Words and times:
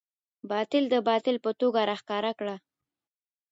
باطل 0.51 0.83
د 0.89 0.95
باطل 1.09 1.35
په 1.45 1.51
توګه 1.59 1.79
راښکاره 1.89 2.31
کړه. 2.39 2.55